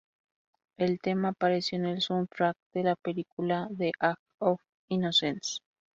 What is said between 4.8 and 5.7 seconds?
Innocence.